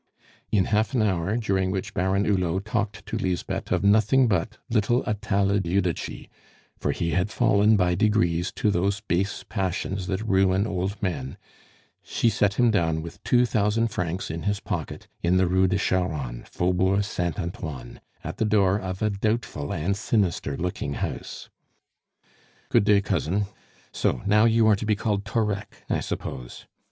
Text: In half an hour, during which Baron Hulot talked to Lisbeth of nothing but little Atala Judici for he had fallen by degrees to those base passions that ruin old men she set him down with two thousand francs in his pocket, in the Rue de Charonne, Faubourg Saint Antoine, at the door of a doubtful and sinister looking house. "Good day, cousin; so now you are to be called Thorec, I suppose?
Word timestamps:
In 0.51 0.65
half 0.65 0.95
an 0.95 1.03
hour, 1.03 1.37
during 1.37 1.69
which 1.69 1.93
Baron 1.93 2.25
Hulot 2.25 2.65
talked 2.65 3.05
to 3.05 3.19
Lisbeth 3.19 3.71
of 3.71 3.83
nothing 3.83 4.27
but 4.27 4.57
little 4.67 5.03
Atala 5.05 5.59
Judici 5.59 6.27
for 6.75 6.91
he 6.91 7.11
had 7.11 7.29
fallen 7.29 7.77
by 7.77 7.93
degrees 7.93 8.51
to 8.53 8.71
those 8.71 8.99
base 9.01 9.45
passions 9.47 10.07
that 10.07 10.27
ruin 10.27 10.65
old 10.65 10.99
men 11.03 11.37
she 12.01 12.31
set 12.31 12.55
him 12.55 12.71
down 12.71 13.03
with 13.03 13.23
two 13.23 13.45
thousand 13.45 13.89
francs 13.89 14.31
in 14.31 14.41
his 14.41 14.59
pocket, 14.59 15.07
in 15.21 15.37
the 15.37 15.45
Rue 15.45 15.67
de 15.67 15.77
Charonne, 15.77 16.45
Faubourg 16.49 17.03
Saint 17.03 17.39
Antoine, 17.39 18.01
at 18.23 18.37
the 18.37 18.45
door 18.45 18.79
of 18.79 19.03
a 19.03 19.11
doubtful 19.11 19.71
and 19.71 19.95
sinister 19.95 20.57
looking 20.57 20.93
house. 20.95 21.51
"Good 22.69 22.85
day, 22.85 23.01
cousin; 23.01 23.45
so 23.91 24.23
now 24.25 24.45
you 24.45 24.65
are 24.65 24.75
to 24.77 24.85
be 24.87 24.95
called 24.95 25.25
Thorec, 25.25 25.83
I 25.91 25.99
suppose? 25.99 26.65